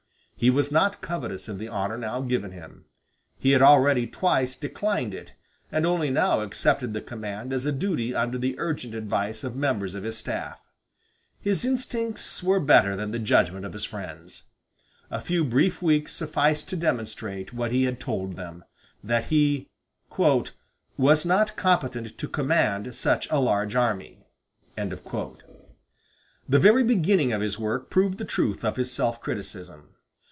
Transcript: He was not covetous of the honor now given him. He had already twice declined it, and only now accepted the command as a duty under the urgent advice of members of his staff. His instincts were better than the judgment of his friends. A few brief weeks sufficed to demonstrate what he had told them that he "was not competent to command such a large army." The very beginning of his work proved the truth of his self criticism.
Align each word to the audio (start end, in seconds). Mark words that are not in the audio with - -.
He 0.35 0.49
was 0.49 0.71
not 0.71 1.01
covetous 1.01 1.47
of 1.47 1.59
the 1.59 1.67
honor 1.67 1.99
now 1.99 2.21
given 2.21 2.49
him. 2.49 2.85
He 3.37 3.51
had 3.51 3.61
already 3.61 4.07
twice 4.07 4.55
declined 4.55 5.13
it, 5.13 5.33
and 5.71 5.85
only 5.85 6.09
now 6.09 6.41
accepted 6.41 6.93
the 6.93 6.99
command 7.01 7.53
as 7.53 7.67
a 7.67 7.71
duty 7.71 8.15
under 8.15 8.39
the 8.39 8.55
urgent 8.57 8.95
advice 8.95 9.43
of 9.43 9.55
members 9.55 9.93
of 9.93 10.01
his 10.03 10.17
staff. 10.17 10.59
His 11.39 11.63
instincts 11.63 12.41
were 12.41 12.59
better 12.59 12.95
than 12.95 13.11
the 13.11 13.19
judgment 13.19 13.65
of 13.67 13.73
his 13.73 13.85
friends. 13.85 14.45
A 15.11 15.21
few 15.21 15.43
brief 15.43 15.79
weeks 15.79 16.11
sufficed 16.13 16.67
to 16.69 16.75
demonstrate 16.75 17.53
what 17.53 17.71
he 17.71 17.83
had 17.83 17.99
told 17.99 18.35
them 18.35 18.65
that 19.03 19.25
he 19.25 19.69
"was 20.17 21.23
not 21.23 21.55
competent 21.55 22.17
to 22.17 22.27
command 22.27 22.95
such 22.95 23.27
a 23.29 23.37
large 23.39 23.75
army." 23.75 24.25
The 24.75 24.91
very 26.49 26.83
beginning 26.83 27.31
of 27.31 27.41
his 27.41 27.59
work 27.59 27.91
proved 27.91 28.17
the 28.17 28.25
truth 28.25 28.65
of 28.65 28.77
his 28.77 28.91
self 28.91 29.21
criticism. 29.21 29.89